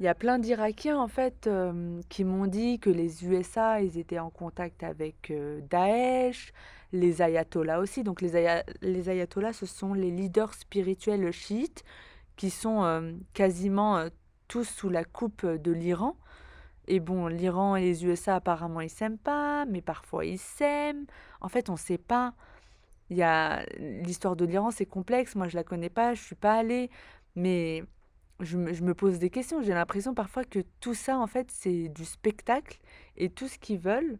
Il 0.00 0.04
y 0.04 0.08
a 0.08 0.14
plein 0.14 0.38
d'Irakiens 0.38 0.98
en 0.98 1.08
fait 1.08 1.46
euh, 1.46 2.00
qui 2.08 2.24
m'ont 2.24 2.46
dit 2.46 2.78
que 2.78 2.90
les 2.90 3.26
USA 3.26 3.80
ils 3.82 3.98
étaient 3.98 4.18
en 4.18 4.30
contact 4.30 4.82
avec 4.82 5.30
euh, 5.30 5.60
Daesh, 5.70 6.52
les 6.92 7.22
ayatollahs 7.22 7.78
aussi. 7.78 8.02
Donc 8.02 8.20
les, 8.20 8.36
ayatollahs 9.08 9.52
ce 9.52 9.66
sont 9.66 9.94
les 9.94 10.10
leaders 10.10 10.54
spirituels 10.54 11.30
chiites 11.30 11.84
qui 12.36 12.48
sont 12.48 13.14
quasiment 13.34 14.06
tous 14.48 14.64
sous 14.64 14.88
la 14.88 15.04
coupe 15.04 15.46
de 15.46 15.70
l'Iran. 15.70 16.16
Et 16.88 17.00
bon, 17.00 17.28
l'Iran 17.28 17.76
et 17.76 17.82
les 17.82 18.04
USA, 18.04 18.36
apparemment, 18.36 18.80
ils 18.80 18.90
s'aiment 18.90 19.18
pas, 19.18 19.64
mais 19.66 19.80
parfois 19.80 20.24
ils 20.24 20.38
s'aiment. 20.38 21.06
En 21.42 21.48
fait, 21.48 21.68
on 21.68 21.74
ne 21.74 21.78
sait 21.78 21.98
pas. 21.98 22.34
Il 23.10 23.16
y 23.16 23.22
a 23.22 23.64
l'histoire 23.78 24.36
de 24.36 24.44
l'Iran, 24.44 24.70
c'est 24.70 24.86
complexe. 24.86 25.34
Moi, 25.34 25.48
je 25.48 25.56
la 25.56 25.64
connais 25.64 25.90
pas, 25.90 26.14
je 26.14 26.22
suis 26.22 26.34
pas 26.34 26.54
allée, 26.54 26.90
mais 27.36 27.84
je 28.40 28.56
me, 28.56 28.94
pose 28.94 29.18
des 29.18 29.28
questions. 29.28 29.62
J'ai 29.62 29.74
l'impression 29.74 30.14
parfois 30.14 30.44
que 30.44 30.60
tout 30.80 30.94
ça, 30.94 31.18
en 31.18 31.26
fait, 31.26 31.50
c'est 31.50 31.88
du 31.88 32.04
spectacle 32.04 32.80
et 33.16 33.28
tout 33.28 33.48
ce 33.48 33.58
qu'ils 33.58 33.78
veulent, 33.78 34.18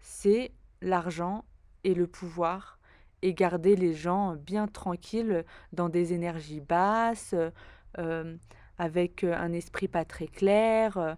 c'est 0.00 0.52
l'argent 0.80 1.44
et 1.84 1.94
le 1.94 2.06
pouvoir 2.06 2.78
et 3.22 3.34
garder 3.34 3.74
les 3.74 3.94
gens 3.94 4.36
bien 4.36 4.68
tranquilles 4.68 5.44
dans 5.72 5.88
des 5.88 6.12
énergies 6.12 6.60
basses, 6.60 7.34
euh, 7.98 8.36
avec 8.78 9.24
un 9.24 9.52
esprit 9.52 9.88
pas 9.88 10.04
très 10.04 10.28
clair 10.28 11.16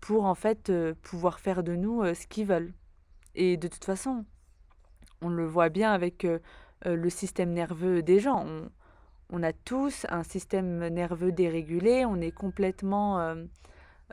pour 0.00 0.24
en 0.24 0.34
fait 0.34 0.70
euh, 0.70 0.94
pouvoir 1.02 1.40
faire 1.40 1.62
de 1.62 1.74
nous 1.74 2.02
euh, 2.02 2.14
ce 2.14 2.26
qu'ils 2.26 2.46
veulent. 2.46 2.72
Et 3.34 3.56
de 3.56 3.68
toute 3.68 3.84
façon, 3.84 4.24
on 5.26 5.28
le 5.28 5.46
voit 5.46 5.68
bien 5.68 5.92
avec 5.92 6.24
euh, 6.24 6.38
le 6.84 7.10
système 7.10 7.52
nerveux 7.52 8.02
des 8.02 8.20
gens. 8.20 8.44
On, 8.46 8.70
on, 9.30 9.42
a 9.42 9.52
tous 9.52 10.06
un 10.08 10.22
système 10.22 10.88
nerveux 10.88 11.32
dérégulé, 11.32 12.04
on 12.04 12.20
est 12.20 12.30
complètement 12.30 13.34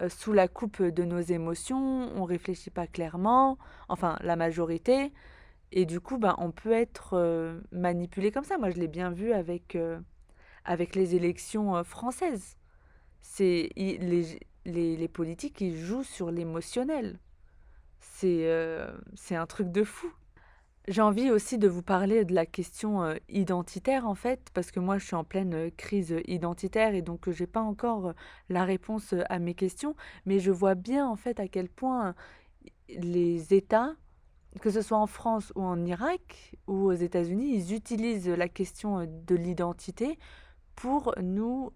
sous 0.07 0.33
la 0.33 0.47
coupe 0.47 0.81
de 0.81 1.03
nos 1.03 1.19
émotions, 1.19 2.09
on 2.15 2.23
réfléchit 2.23 2.71
pas 2.71 2.87
clairement, 2.87 3.59
enfin 3.89 4.17
la 4.21 4.35
majorité. 4.35 5.13
Et 5.71 5.85
du 5.85 5.99
coup, 5.99 6.17
ben, 6.17 6.33
on 6.39 6.49
peut 6.49 6.71
être 6.71 7.61
manipulé 7.71 8.31
comme 8.31 8.43
ça. 8.43 8.57
Moi, 8.57 8.71
je 8.71 8.77
l'ai 8.77 8.87
bien 8.87 9.11
vu 9.11 9.33
avec, 9.33 9.77
avec 10.65 10.95
les 10.95 11.13
élections 11.13 11.83
françaises. 11.83 12.57
C'est 13.21 13.69
les, 13.75 14.39
les, 14.65 15.07
politiques, 15.07 15.61
ils 15.61 15.77
jouent 15.77 16.03
sur 16.03 16.31
l'émotionnel. 16.31 17.19
C'est 17.99 18.47
euh, 18.47 18.91
c'est 19.15 19.35
un 19.35 19.45
truc 19.45 19.71
de 19.71 19.83
fou. 19.83 20.11
J'ai 20.87 21.01
envie 21.01 21.31
aussi 21.31 21.57
de 21.57 21.67
vous 21.67 21.81
parler 21.81 22.25
de 22.25 22.33
la 22.33 22.45
question 22.45 23.03
euh, 23.03 23.15
identitaire 23.29 24.05
en 24.07 24.15
fait, 24.15 24.49
parce 24.53 24.71
que 24.71 24.79
moi 24.79 24.97
je 24.97 25.05
suis 25.05 25.15
en 25.15 25.23
pleine 25.23 25.53
euh, 25.53 25.69
crise 25.75 26.15
identitaire 26.27 26.93
et 26.93 27.01
donc 27.01 27.29
j'ai 27.29 27.47
pas 27.47 27.61
encore 27.61 28.13
la 28.49 28.65
réponse 28.65 29.15
à 29.29 29.39
mes 29.39 29.53
questions, 29.53 29.95
mais 30.25 30.39
je 30.39 30.51
vois 30.51 30.75
bien 30.75 31.07
en 31.07 31.15
fait 31.15 31.39
à 31.39 31.47
quel 31.47 31.69
point 31.69 32.15
les 32.89 33.53
États, 33.53 33.95
que 34.61 34.69
ce 34.69 34.81
soit 34.81 34.97
en 34.97 35.07
France 35.07 35.53
ou 35.55 35.63
en 35.63 35.85
Irak 35.85 36.55
ou 36.67 36.87
aux 36.87 36.93
États-Unis, 36.93 37.55
ils 37.55 37.73
utilisent 37.73 38.29
la 38.29 38.49
question 38.49 39.05
de 39.05 39.35
l'identité 39.35 40.19
pour 40.75 41.13
nous 41.21 41.71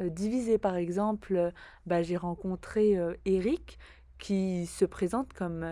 euh, 0.00 0.08
divisé. 0.10 0.58
Par 0.58 0.76
exemple, 0.76 1.36
euh, 1.36 1.50
bah, 1.86 2.02
j'ai 2.02 2.16
rencontré 2.16 2.96
euh, 2.96 3.14
Eric 3.24 3.78
qui 4.18 4.66
se 4.66 4.84
présente 4.84 5.32
comme 5.32 5.64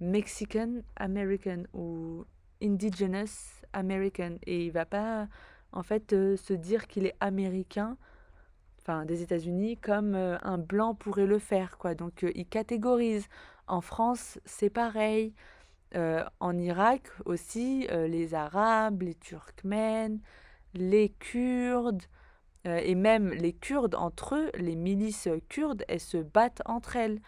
Mexican 0.00 0.82
American 0.96 1.64
ou 1.72 2.24
Indigenous 2.62 3.62
American. 3.72 4.36
Et 4.46 4.66
il 4.66 4.72
va 4.72 4.86
pas 4.86 5.28
en 5.72 5.82
fait 5.82 6.10
se 6.10 6.52
dire 6.52 6.86
qu'il 6.86 7.06
est 7.06 7.16
américain 7.20 7.96
enfin 8.80 9.04
des 9.04 9.22
États-Unis 9.22 9.76
comme 9.78 10.14
un 10.14 10.58
blanc 10.58 10.94
pourrait 10.94 11.26
le 11.26 11.38
faire 11.38 11.76
quoi. 11.78 11.94
Donc 11.94 12.24
il 12.34 12.46
catégorise. 12.46 13.26
En 13.66 13.80
France 13.80 14.38
c'est 14.44 14.70
pareil. 14.70 15.34
En 15.94 16.58
Irak 16.58 17.10
aussi 17.24 17.86
les 17.90 18.34
Arabes 18.34 19.02
les 19.02 19.14
Turkmènes 19.14 20.20
les 20.76 21.10
Kurdes 21.10 22.02
euh, 22.66 22.80
et 22.82 22.94
même 22.94 23.30
les 23.30 23.52
Kurdes 23.52 23.94
entre 23.94 24.34
eux, 24.34 24.50
les 24.56 24.76
milices 24.76 25.28
kurdes, 25.48 25.84
elles 25.88 26.00
se 26.00 26.18
battent 26.18 26.62
entre 26.66 26.96
elles. 26.96 27.20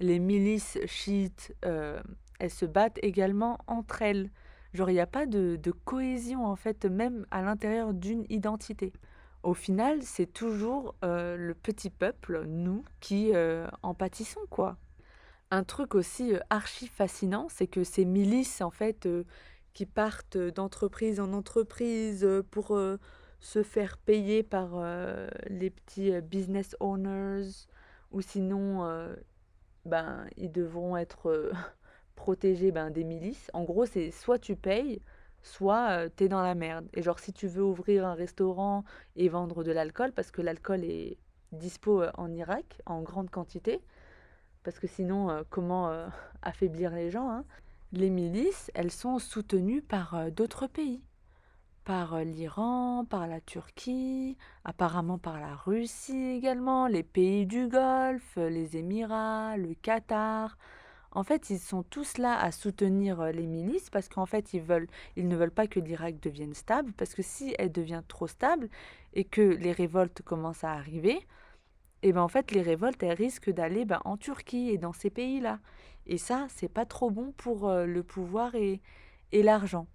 Les 0.00 0.18
milices 0.18 0.78
chiites, 0.86 1.54
euh, 1.64 2.02
elles 2.38 2.50
se 2.50 2.64
battent 2.64 2.98
également 3.02 3.58
entre 3.66 4.02
elles. 4.02 4.30
Genre, 4.72 4.90
il 4.90 4.94
n'y 4.94 5.00
a 5.00 5.06
pas 5.06 5.26
de, 5.26 5.58
cohésion, 5.84 6.46
en 6.46 6.56
fait, 6.56 6.84
même 6.84 7.26
à 7.30 7.42
l'intérieur 7.42 7.94
d'une 7.94 8.24
identité. 8.28 8.92
Au 9.42 9.54
final, 9.54 10.02
c'est 10.02 10.32
toujours 10.32 10.94
euh, 11.04 11.36
le 11.36 11.54
petit 11.54 11.90
peuple, 11.90 12.44
nous, 12.46 12.84
qui 13.00 13.32
en 13.82 13.94
pâtissons, 13.94 14.46
quoi. 14.50 14.76
Un 15.50 15.64
truc 15.64 15.94
aussi 15.94 16.34
archi 16.48 16.86
fascinant, 16.86 17.48
c'est 17.48 17.66
que 17.66 17.84
ces 17.84 18.04
milices, 18.04 18.60
en 18.60 18.70
fait, 18.70 19.08
qui 19.74 19.86
partent 19.86 20.38
d'entreprise 20.38 21.20
en 21.20 21.32
entreprise 21.32 22.26
pour 22.50 22.78
se 23.40 23.62
faire 23.62 23.96
payer 23.96 24.42
par 24.42 24.72
euh, 24.74 25.28
les 25.48 25.70
petits 25.70 26.12
euh, 26.12 26.20
business 26.20 26.76
owners 26.78 27.48
ou 28.12 28.20
sinon 28.20 28.84
euh, 28.84 29.14
ben, 29.84 30.26
ils 30.36 30.52
devront 30.52 30.96
être 30.96 31.52
protégés 32.16 32.72
ben, 32.72 32.90
des 32.90 33.04
milices. 33.04 33.50
En 33.54 33.64
gros, 33.64 33.86
c'est 33.86 34.10
soit 34.10 34.38
tu 34.38 34.56
payes, 34.56 35.00
soit 35.42 36.08
tu 36.16 36.24
es 36.24 36.28
dans 36.28 36.42
la 36.42 36.54
merde. 36.54 36.88
Et 36.94 37.02
genre, 37.02 37.18
si 37.18 37.32
tu 37.32 37.46
veux 37.48 37.64
ouvrir 37.64 38.06
un 38.06 38.14
restaurant 38.14 38.84
et 39.16 39.28
vendre 39.28 39.64
de 39.64 39.72
l'alcool, 39.72 40.12
parce 40.12 40.30
que 40.30 40.42
l'alcool 40.42 40.84
est 40.84 41.18
dispo 41.52 42.04
en 42.14 42.32
Irak 42.32 42.80
en 42.86 43.02
grande 43.02 43.30
quantité, 43.30 43.80
parce 44.62 44.78
que 44.78 44.86
sinon, 44.86 45.44
comment 45.50 45.90
affaiblir 46.42 46.92
les 46.92 47.10
gens 47.10 47.30
hein 47.30 47.44
Les 47.92 48.10
milices, 48.10 48.70
elles 48.74 48.92
sont 48.92 49.18
soutenues 49.18 49.82
par 49.82 50.30
d'autres 50.30 50.66
pays 50.66 51.02
par 51.84 52.18
l'Iran, 52.24 53.04
par 53.08 53.26
la 53.26 53.40
Turquie, 53.40 54.36
apparemment 54.64 55.18
par 55.18 55.40
la 55.40 55.54
Russie 55.54 56.36
également, 56.36 56.86
les 56.86 57.02
pays 57.02 57.46
du 57.46 57.68
Golfe, 57.68 58.36
les 58.36 58.76
Émirats, 58.76 59.56
le 59.56 59.74
Qatar. 59.74 60.56
En 61.12 61.24
fait, 61.24 61.50
ils 61.50 61.58
sont 61.58 61.82
tous 61.82 62.18
là 62.18 62.38
à 62.38 62.52
soutenir 62.52 63.24
les 63.32 63.46
milices 63.46 63.90
parce 63.90 64.08
qu'en 64.08 64.26
fait, 64.26 64.54
ils, 64.54 64.62
veulent, 64.62 64.88
ils 65.16 65.26
ne 65.26 65.36
veulent 65.36 65.50
pas 65.50 65.66
que 65.66 65.80
l'Irak 65.80 66.20
devienne 66.20 66.54
stable 66.54 66.92
parce 66.92 67.14
que 67.14 67.22
si 67.22 67.54
elle 67.58 67.72
devient 67.72 68.02
trop 68.06 68.28
stable 68.28 68.68
et 69.14 69.24
que 69.24 69.40
les 69.40 69.72
révoltes 69.72 70.22
commencent 70.22 70.64
à 70.64 70.72
arriver, 70.72 71.26
et 72.02 72.08
eh 72.08 72.12
ben 72.14 72.22
en 72.22 72.28
fait, 72.28 72.52
les 72.52 72.62
révoltes, 72.62 73.02
elles 73.02 73.12
risquent 73.12 73.50
d'aller 73.50 73.84
ben, 73.84 74.00
en 74.06 74.16
Turquie 74.16 74.70
et 74.70 74.78
dans 74.78 74.94
ces 74.94 75.10
pays-là. 75.10 75.58
Et 76.06 76.16
ça, 76.16 76.46
c'est 76.48 76.68
pas 76.68 76.86
trop 76.86 77.10
bon 77.10 77.32
pour 77.36 77.70
le 77.70 78.02
pouvoir 78.02 78.54
et, 78.54 78.80
et 79.32 79.42
l'argent. 79.42 79.86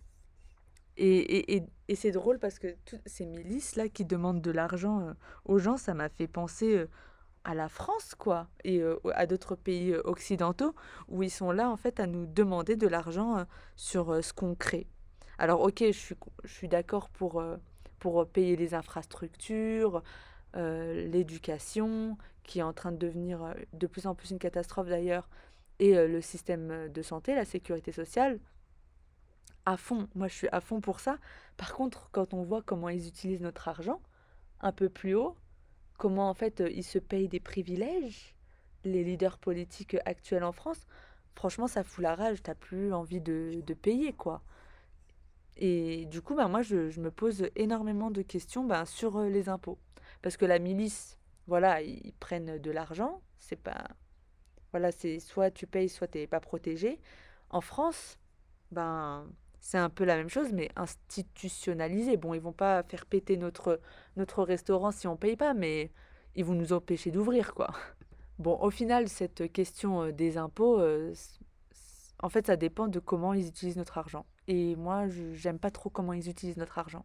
Et, 0.98 1.56
et, 1.56 1.64
c'est 1.94 2.12
drôle 2.12 2.40
parce 2.40 2.58
que 2.58 2.76
toutes 2.86 3.02
ces 3.06 3.26
milices-là 3.26 3.90
qui 3.90 4.06
demandent 4.06 4.42
de 4.42 4.52
l'argent 4.52 5.02
euh, 5.02 5.14
aux 5.46 5.60
gens, 5.60 5.78
ça 5.78 5.94
m'a 5.94 6.10
fait 6.10 6.28
penser 6.28 6.76
euh, 6.76 6.90
à 7.44 7.54
la 7.54 7.70
France, 7.70 8.16
quoi, 8.16 8.48
et 8.64 8.80
euh, 8.82 8.98
à 9.14 9.28
d'autres 9.28 9.56
pays 9.56 9.94
occidentaux, 9.94 10.74
où 11.10 11.22
ils 11.22 11.30
sont 11.30 11.52
là, 11.52 11.70
en 11.70 11.78
fait, 11.78 12.00
à 12.00 12.08
nous 12.08 12.26
demander 12.26 12.76
de 12.76 12.88
l'argent 12.88 13.46
sur 13.76 14.24
ce 14.24 14.34
qu'on 14.34 14.56
crée. 14.56 14.88
Alors, 15.38 15.62
ok, 15.62 15.84
je 15.86 15.92
suis, 15.92 16.16
je 16.44 16.54
suis 16.54 16.68
d'accord 16.68 17.10
pour 17.10 17.44
pour 18.00 18.28
payer 18.28 18.56
les 18.56 18.76
infrastructures, 18.76 20.04
l'éducation, 20.54 22.18
qui 22.44 22.60
est 22.60 22.64
en 22.64 22.74
train 22.74 22.92
de 22.92 22.98
devenir 22.98 23.56
de 23.74 23.88
plus 23.88 24.06
en 24.06 24.14
plus 24.14 24.32
une 24.32 24.38
catastrophe 24.38 24.88
d'ailleurs, 24.88 25.28
et 25.80 25.94
le 26.08 26.22
système 26.22 26.90
de 26.92 27.02
santé, 27.02 27.36
la 27.36 27.46
sécurité 27.46 27.92
sociale. 27.92 28.40
À 29.66 29.78
fond, 29.78 30.08
moi 30.16 30.28
je 30.28 30.34
suis 30.36 30.48
à 30.50 30.62
fond 30.62 30.82
pour 30.82 31.00
ça. 31.00 31.18
Par 31.58 31.74
contre, 31.74 32.10
quand 32.12 32.34
on 32.34 32.44
voit 32.44 32.62
comment 32.62 32.90
ils 32.90 33.08
utilisent 33.08 33.42
notre 33.42 33.68
argent, 33.68 34.02
un 34.62 34.72
peu 34.72 34.90
plus 34.90 35.16
haut, 35.16 35.36
comment 35.98 36.30
en 36.30 36.34
fait 36.34 36.64
ils 36.72 36.84
se 36.84 37.00
payent 37.00 37.28
des 37.30 37.40
privilèges, 37.40 38.36
les 38.84 39.04
leaders 39.04 39.38
politiques 39.40 39.98
actuels 40.06 40.44
en 40.44 40.52
France, 40.52 40.86
franchement 41.36 41.68
ça 41.68 41.84
fout 41.84 42.04
la 42.04 42.16
rage, 42.16 42.44
t'as 42.44 42.56
plus 42.56 42.94
envie 42.94 43.22
de, 43.22 43.62
de 43.66 43.74
payer 43.74 44.14
quoi. 44.14 44.44
Et 45.58 46.06
du 46.08 46.22
coup, 46.22 46.36
bah, 46.36 46.48
moi, 46.48 46.62
je, 46.62 46.90
je 46.90 47.00
me 47.02 47.12
pose 47.12 47.50
énormément 47.56 48.12
de 48.12 48.22
questions 48.22 48.64
bah, 48.66 48.86
sur 48.86 49.18
euh, 49.18 49.30
les 49.30 49.50
impôts. 49.50 49.80
Parce 50.22 50.38
que 50.38 50.46
la 50.46 50.60
milice, 50.60 51.18
voilà, 51.48 51.82
ils 51.82 52.14
prennent 52.20 52.58
de 52.58 52.72
l'argent. 52.72 53.22
C'est 53.40 53.56
pas. 53.56 53.88
Voilà, 54.72 54.92
c'est 54.92 55.20
soit 55.20 55.52
tu 55.52 55.68
payes, 55.68 55.90
soit 55.90 56.08
tu 56.08 56.18
n'es 56.18 56.28
pas 56.28 56.42
protégé. 56.42 57.00
En 57.50 57.62
France, 57.62 58.18
ben, 58.72 59.26
c'est 59.66 59.80
un 59.80 59.90
peu 59.90 60.04
la 60.04 60.16
même 60.16 60.30
chose, 60.30 60.54
mais 60.54 60.70
institutionnalisé. 60.76 62.18
Bon, 62.18 62.36
ils 62.36 62.40
vont 62.40 62.54
pas 62.54 62.84
faire 62.84 63.08
péter 63.08 63.36
notre, 63.36 63.80
notre 64.16 64.44
restaurant 64.44 64.92
si 64.92 65.08
on 65.08 65.18
paye 65.18 65.36
pas, 65.36 65.56
mais 65.56 65.90
ils 66.36 66.46
vont 66.46 66.54
nous 66.54 66.72
empêcher 66.72 67.10
d'ouvrir, 67.10 67.56
quoi. 67.56 67.72
Bon, 68.38 68.60
au 68.62 68.70
final, 68.70 69.10
cette 69.10 69.52
question 69.52 70.04
euh, 70.04 70.12
des 70.12 70.38
impôts, 70.38 70.80
euh, 70.80 71.16
en 72.22 72.30
fait, 72.30 72.46
ça 72.46 72.58
dépend 72.58 72.88
de 72.88 73.00
comment 73.00 73.34
ils 73.34 73.48
utilisent 73.48 73.78
notre 73.78 73.98
argent. 73.98 74.28
Et 74.48 74.76
moi, 74.76 75.08
j'aime 75.34 75.58
pas 75.58 75.72
trop 75.72 75.90
comment 75.90 76.14
ils 76.14 76.30
utilisent 76.30 76.58
notre 76.58 76.78
argent. 76.78 77.04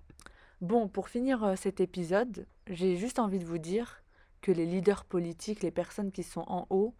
Bon, 0.61 0.87
pour 0.87 1.09
finir 1.09 1.43
euh, 1.43 1.57
cet 1.57 1.81
épisode, 1.81 2.47
j'ai 2.67 2.97
juste 2.97 3.21
envie 3.21 3.38
de 3.38 3.47
vous 3.47 3.59
dire 3.59 4.02
que 4.43 4.52
les 4.52 4.67
leaders 4.67 5.07
politiques, 5.07 5.62
les 5.62 5.71
personnes 5.71 6.12
qui 6.12 6.25
sont 6.25 6.45
en 6.47 6.67
haut, 6.69 6.93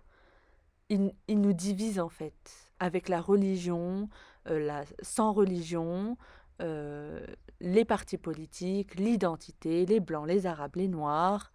ils, 0.89 1.13
nous 1.29 1.53
divisent 1.53 2.01
en 2.01 2.09
fait, 2.09 2.70
avec 2.81 3.09
la 3.09 3.21
religion, 3.21 4.09
euh, 4.49 4.83
sans 5.03 5.33
religion, 5.33 6.17
euh, 6.61 7.25
les 7.61 7.85
partis 7.85 8.19
politiques, 8.19 8.97
l'identité, 8.97 9.87
les 9.87 10.01
blancs, 10.01 10.27
les 10.27 10.47
arabes, 10.47 10.77
les 10.77 10.89
noirs, 10.89 11.53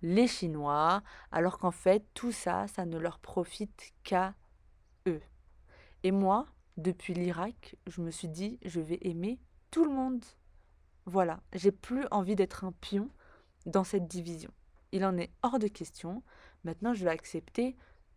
les 0.00 0.26
chinois, 0.26 1.02
alors 1.30 1.58
qu'en 1.58 1.70
fait, 1.70 2.04
tout 2.14 2.32
ça, 2.32 2.66
ça 2.66 2.84
ne 2.84 2.98
leur 2.98 3.18
profite 3.18 3.92
qu'à 4.02 4.34
eux. 5.06 5.20
Et 6.02 6.10
moi, 6.10 6.46
depuis 6.76 7.14
l'Irak, 7.14 7.76
je 7.86 8.00
me 8.00 8.10
suis 8.10 8.28
dit, 8.28 8.58
je 8.64 8.80
vais 8.80 8.98
aimer 9.02 9.38
tout 9.70 9.84
le 9.84 9.92
monde. 9.92 10.24
Voilà, 11.04 11.40
j'ai 11.52 11.70
plus 11.70 12.04
envie 12.10 12.34
d'être 12.34 12.64
un 12.64 12.72
pion 12.72 13.08
dans 13.66 13.84
cette 13.84 14.08
division. 14.08 14.50
Il 14.92 15.04
en 15.04 15.16
est 15.16 15.30
hors 15.42 15.58
de 15.58 15.68
question. 15.68 16.22
Maintenant, 16.64 16.94
je 16.94 17.04
vais 17.04 17.10
accepter 17.10 17.76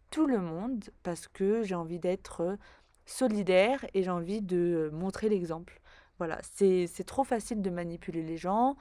tout 0.09 0.27
le 0.27 0.39
monde 0.39 0.83
parce 1.03 1.27
que 1.27 1.63
j'ai 1.63 1.75
envie 1.75 2.00
d'être 2.00 2.57
solidaire 3.05 3.85
et 3.93 4.03
j'ai 4.03 4.12
envie 4.12 4.41
de 4.41 4.89
montrer 4.93 5.29
l'exemple. 5.29 5.81
Voilà, 6.17 6.39
c'est 6.41 6.88
trop 7.05 7.24
facile 7.24 7.62
de 7.62 7.69
manipuler 7.69 8.24
les 8.24 8.38
gens. 8.38 8.77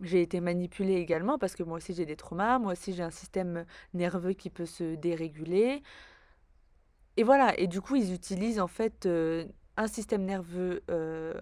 J'ai 0.00 0.22
été 0.22 0.40
manipulée 0.40 0.94
également 0.94 1.38
parce 1.38 1.54
que 1.54 1.62
moi 1.62 1.76
aussi 1.76 1.92
j'ai 1.94 2.06
des 2.06 2.16
traumas, 2.16 2.58
moi 2.58 2.72
aussi 2.72 2.94
j'ai 2.94 3.02
un 3.02 3.10
système 3.10 3.66
nerveux 3.92 4.32
qui 4.32 4.48
peut 4.48 4.66
se 4.66 4.94
déréguler. 4.94 5.82
Et 7.16 7.22
voilà, 7.22 7.58
et 7.58 7.66
du 7.66 7.80
coup, 7.80 7.96
ils 7.96 8.14
utilisent 8.14 8.60
en 8.60 8.66
fait 8.66 9.04
euh, 9.06 9.44
un 9.76 9.88
système 9.88 10.24
nerveux 10.24 10.82
euh, 10.90 11.34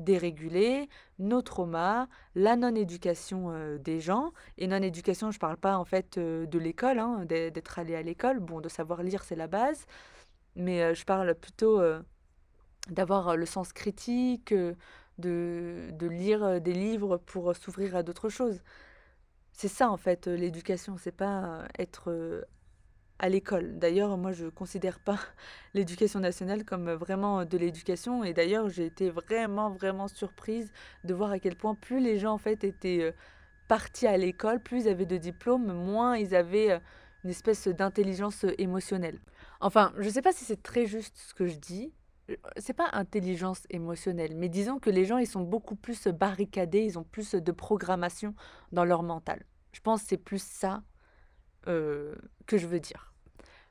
dérégulé, 0.00 0.88
nos 1.18 1.42
traumas, 1.42 2.08
la 2.34 2.56
non-éducation 2.56 3.50
euh, 3.50 3.78
des 3.78 4.00
gens. 4.00 4.32
Et 4.58 4.66
non-éducation, 4.66 5.30
je 5.30 5.36
ne 5.36 5.40
parle 5.40 5.56
pas 5.56 5.76
en 5.78 5.84
fait 5.84 6.18
de 6.18 6.58
l'école, 6.58 6.98
hein, 6.98 7.24
d'être 7.26 7.78
allé 7.78 7.94
à 7.94 8.02
l'école. 8.02 8.40
Bon, 8.40 8.60
de 8.60 8.68
savoir 8.68 9.02
lire, 9.02 9.22
c'est 9.24 9.36
la 9.36 9.46
base. 9.46 9.86
Mais 10.56 10.94
je 10.94 11.04
parle 11.04 11.34
plutôt 11.34 11.80
d'avoir 12.88 13.36
le 13.36 13.46
sens 13.46 13.72
critique, 13.72 14.52
de, 14.52 15.90
de 15.92 16.06
lire 16.06 16.60
des 16.60 16.72
livres 16.72 17.18
pour 17.18 17.54
s'ouvrir 17.54 17.94
à 17.96 18.02
d'autres 18.02 18.28
choses. 18.28 18.60
C'est 19.52 19.68
ça 19.68 19.90
en 19.90 19.96
fait 19.96 20.26
l'éducation, 20.26 20.96
c'est 20.96 21.12
pas 21.12 21.64
être 21.78 22.46
à 23.20 23.28
l'école. 23.28 23.78
D'ailleurs, 23.78 24.16
moi, 24.16 24.32
je 24.32 24.46
ne 24.46 24.50
considère 24.50 24.98
pas 24.98 25.18
l'éducation 25.74 26.20
nationale 26.20 26.64
comme 26.64 26.90
vraiment 26.90 27.44
de 27.44 27.58
l'éducation. 27.58 28.24
Et 28.24 28.32
d'ailleurs, 28.32 28.68
j'ai 28.68 28.86
été 28.86 29.10
vraiment, 29.10 29.70
vraiment 29.70 30.08
surprise 30.08 30.72
de 31.04 31.14
voir 31.14 31.30
à 31.30 31.38
quel 31.38 31.54
point 31.54 31.74
plus 31.74 32.00
les 32.00 32.18
gens, 32.18 32.32
en 32.32 32.38
fait, 32.38 32.64
étaient 32.64 33.02
euh, 33.02 33.12
partis 33.68 34.06
à 34.06 34.16
l'école, 34.16 34.60
plus 34.60 34.84
ils 34.84 34.88
avaient 34.88 35.06
de 35.06 35.18
diplômes, 35.18 35.72
moins 35.72 36.16
ils 36.16 36.34
avaient 36.34 36.72
euh, 36.72 36.78
une 37.24 37.30
espèce 37.30 37.68
d'intelligence 37.68 38.46
émotionnelle. 38.58 39.20
Enfin, 39.60 39.92
je 39.98 40.06
ne 40.06 40.10
sais 40.10 40.22
pas 40.22 40.32
si 40.32 40.44
c'est 40.44 40.62
très 40.62 40.86
juste 40.86 41.18
ce 41.18 41.34
que 41.34 41.46
je 41.46 41.56
dis. 41.56 41.92
C'est 42.56 42.72
pas 42.72 42.88
intelligence 42.92 43.64
émotionnelle, 43.70 44.36
mais 44.36 44.48
disons 44.48 44.78
que 44.78 44.88
les 44.88 45.04
gens, 45.04 45.18
ils 45.18 45.26
sont 45.26 45.42
beaucoup 45.42 45.74
plus 45.74 46.06
barricadés, 46.08 46.82
ils 46.84 46.98
ont 46.98 47.04
plus 47.04 47.34
de 47.34 47.52
programmation 47.52 48.34
dans 48.72 48.84
leur 48.84 49.02
mental. 49.02 49.44
Je 49.72 49.80
pense 49.80 50.02
que 50.02 50.08
c'est 50.08 50.16
plus 50.16 50.42
ça 50.42 50.82
euh, 51.68 52.14
que 52.46 52.56
je 52.56 52.66
veux 52.66 52.80
dire. 52.80 53.09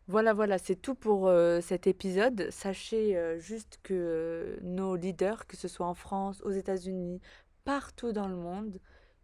Voilà, 0.09 0.33
voilà, 0.33 0.57
c'est 0.57 0.75
tout 0.75 0.95
pour 0.95 1.27
euh, 1.27 1.61
cet 1.61 1.85
épisode. 1.85 2.49
Sachez 2.49 3.15
euh, 3.15 3.37
juste 3.37 3.79
que 3.83 3.93
euh, 3.93 4.57
nos 4.63 4.95
leaders, 4.95 5.45
que 5.45 5.55
ce 5.55 5.67
soit 5.67 5.85
en 5.85 5.93
France, 5.93 6.41
aux 6.41 6.49
États-Unis, 6.49 7.21
partout 7.63 8.11
dans 8.11 8.27
le 8.27 8.35
monde, 8.35 8.79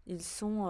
ils 0.06 0.22
sont, 0.22 0.68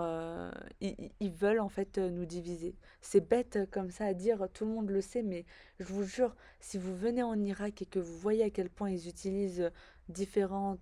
ils, 0.80 1.34
veulent 1.34 1.60
en 1.60 1.68
fait 1.68 1.98
nous 1.98 2.26
diviser. 2.26 2.78
C'est 3.02 3.28
bête 3.28 3.70
comme 3.72 3.92
ça 3.92 4.06
à 4.06 4.14
dire, 4.14 4.48
tout 4.54 4.64
le 4.64 4.72
monde 4.72 4.90
le 4.90 5.02
sait, 5.02 5.24
mais 5.24 5.46
je 5.80 5.86
vous 5.86 6.06
jure, 6.06 6.34
si 6.62 6.78
vous 6.78 6.96
venez 6.96 7.22
en 7.22 7.38
Irak 7.42 7.82
et 7.82 7.86
que 7.86 8.00
vous 8.00 8.18
voyez 8.18 8.44
à 8.46 8.50
quel 8.50 8.70
point 8.70 8.90
ils 8.92 9.10
utilisent 9.10 9.70
différents 10.08 10.78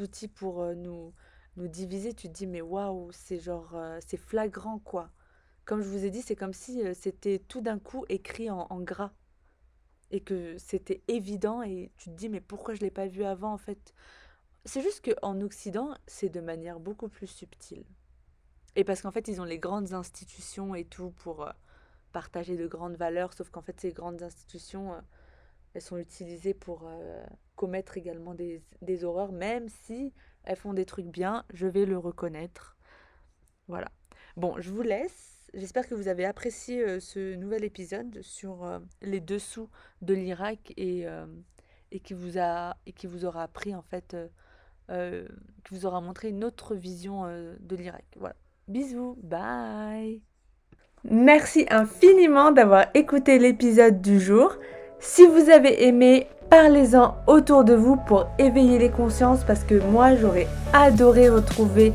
outils 0.00 0.28
pour 0.28 0.64
nous, 0.74 1.12
nous 1.56 1.68
diviser, 1.68 2.14
tu 2.14 2.28
te 2.28 2.32
dis 2.32 2.46
mais 2.46 2.62
waouh, 2.62 3.10
c'est 3.12 3.38
genre, 3.38 3.76
c'est 4.06 4.16
flagrant 4.16 4.78
quoi. 4.78 5.10
Comme 5.70 5.82
je 5.82 5.88
vous 5.88 6.04
ai 6.04 6.10
dit, 6.10 6.20
c'est 6.20 6.34
comme 6.34 6.52
si 6.52 6.82
euh, 6.82 6.94
c'était 6.94 7.38
tout 7.38 7.60
d'un 7.60 7.78
coup 7.78 8.04
écrit 8.08 8.50
en, 8.50 8.80
gras 8.80 9.12
et 10.10 10.18
que 10.18 10.58
c'était 10.58 11.00
évident 11.06 11.62
et 11.62 11.92
tu 11.96 12.10
te 12.10 12.14
dis 12.16 12.28
mais 12.28 12.40
pourquoi 12.40 12.74
je 12.74 12.80
l'ai 12.80 12.90
pas 12.90 13.06
vu 13.06 13.22
avant 13.22 13.52
en 13.52 13.56
fait? 13.56 13.94
C'est 14.64 14.82
juste 14.82 15.08
qu'en 15.08 15.40
Occident, 15.42 15.94
c'est 16.08 16.28
de 16.28 16.40
manière 16.40 16.80
beaucoup 16.80 17.08
plus 17.08 17.28
subtile. 17.28 17.84
Et 18.74 18.82
parce 18.82 19.00
qu'en 19.02 19.12
fait, 19.12 19.28
ils 19.28 19.40
ont 19.40 19.44
les 19.44 19.60
grandes 19.60 19.92
institutions 19.92 20.74
et 20.74 20.86
tout 20.86 21.10
pour 21.10 21.44
euh, 21.44 21.52
partager 22.10 22.56
de 22.56 22.66
grandes 22.66 22.96
valeurs, 22.96 23.32
sauf 23.32 23.50
qu'en 23.50 23.62
fait, 23.62 23.78
ces 23.78 23.92
grandes 23.92 24.24
institutions, 24.24 24.94
euh, 24.94 25.00
elles 25.74 25.82
sont 25.82 25.98
utilisées 25.98 26.52
pour 26.52 26.90
commettre 27.54 27.96
également 27.96 28.34
des, 28.34 28.60
des 28.82 29.04
horreurs, 29.04 29.30
même 29.30 29.68
si 29.68 30.12
elles 30.42 30.56
font 30.56 30.74
des 30.74 30.84
trucs 30.84 31.06
bien, 31.06 31.44
je 31.54 31.68
vais 31.68 31.86
le 31.86 31.96
reconnaître. 31.96 32.76
Voilà. 33.68 33.92
Bon, 34.36 34.60
je 34.60 34.70
vous 34.70 34.82
laisse. 34.82 35.39
J'espère 35.54 35.88
que 35.88 35.94
vous 35.94 36.08
avez 36.08 36.24
apprécié 36.24 37.00
ce 37.00 37.34
nouvel 37.34 37.64
épisode 37.64 38.20
sur 38.22 38.80
les 39.02 39.20
dessous 39.20 39.68
de 40.00 40.14
l'Irak 40.14 40.72
et, 40.76 41.06
et, 41.90 42.00
qui 42.00 42.14
vous 42.14 42.38
a, 42.38 42.76
et 42.86 42.92
qui 42.92 43.06
vous 43.06 43.24
aura 43.24 43.42
appris 43.42 43.74
en 43.74 43.82
fait, 43.82 44.16
qui 44.88 45.74
vous 45.74 45.86
aura 45.86 46.00
montré 46.00 46.28
une 46.28 46.44
autre 46.44 46.74
vision 46.76 47.24
de 47.24 47.76
l'Irak. 47.76 48.04
Voilà. 48.16 48.36
Bisous, 48.68 49.16
bye 49.22 50.22
Merci 51.04 51.66
infiniment 51.70 52.52
d'avoir 52.52 52.86
écouté 52.94 53.38
l'épisode 53.38 54.00
du 54.00 54.20
jour. 54.20 54.52
Si 54.98 55.26
vous 55.26 55.48
avez 55.48 55.86
aimé, 55.86 56.26
parlez-en 56.50 57.16
autour 57.26 57.64
de 57.64 57.74
vous 57.74 57.96
pour 57.96 58.28
éveiller 58.38 58.78
les 58.78 58.90
consciences 58.90 59.42
parce 59.44 59.64
que 59.64 59.74
moi 59.90 60.14
j'aurais 60.14 60.46
adoré 60.74 61.30
retrouver 61.30 61.94